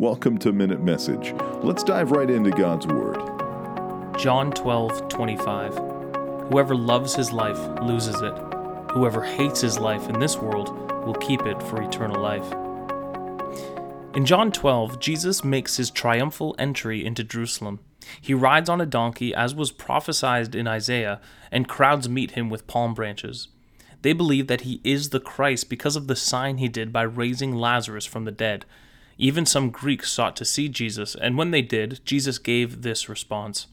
[0.00, 1.34] Welcome to Minute Message.
[1.62, 3.18] Let's dive right into God's Word.
[4.18, 5.74] John 12, 25.
[6.48, 8.32] Whoever loves his life loses it.
[8.92, 10.70] Whoever hates his life in this world
[11.04, 12.50] will keep it for eternal life.
[14.16, 17.80] In John 12, Jesus makes his triumphal entry into Jerusalem.
[18.18, 21.20] He rides on a donkey, as was prophesied in Isaiah,
[21.52, 23.48] and crowds meet him with palm branches.
[24.00, 27.54] They believe that he is the Christ because of the sign he did by raising
[27.54, 28.64] Lazarus from the dead.
[29.20, 33.66] Even some Greeks sought to see Jesus, and when they did, Jesus gave this response.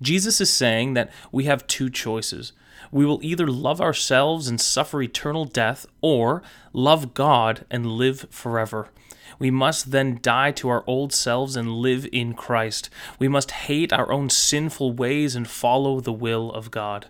[0.00, 2.54] Jesus is saying that we have two choices.
[2.90, 6.42] We will either love ourselves and suffer eternal death, or
[6.72, 8.88] love God and live forever.
[9.38, 12.88] We must then die to our old selves and live in Christ.
[13.18, 17.08] We must hate our own sinful ways and follow the will of God.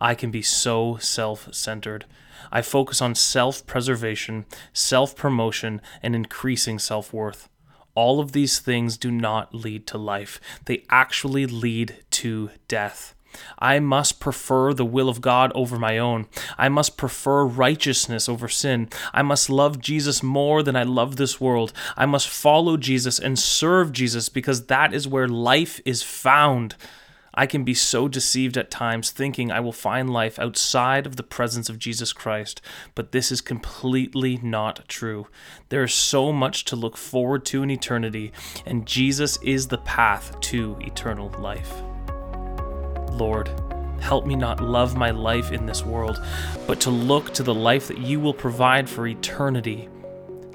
[0.00, 2.06] I can be so self centered.
[2.50, 7.48] I focus on self preservation, self promotion, and increasing self worth.
[7.94, 13.14] All of these things do not lead to life, they actually lead to death.
[13.58, 16.26] I must prefer the will of God over my own.
[16.58, 18.88] I must prefer righteousness over sin.
[19.12, 21.72] I must love Jesus more than I love this world.
[21.96, 26.74] I must follow Jesus and serve Jesus because that is where life is found.
[27.34, 31.22] I can be so deceived at times thinking I will find life outside of the
[31.22, 32.60] presence of Jesus Christ,
[32.94, 35.28] but this is completely not true.
[35.68, 38.32] There is so much to look forward to in eternity,
[38.66, 41.72] and Jesus is the path to eternal life.
[43.12, 43.48] Lord,
[44.00, 46.20] help me not love my life in this world,
[46.66, 49.88] but to look to the life that you will provide for eternity.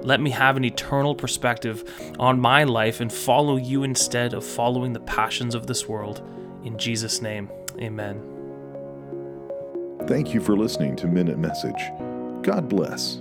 [0.00, 4.92] Let me have an eternal perspective on my life and follow you instead of following
[4.92, 6.22] the passions of this world.
[6.66, 8.20] In Jesus' name, amen.
[10.08, 11.80] Thank you for listening to Minute Message.
[12.42, 13.20] God bless.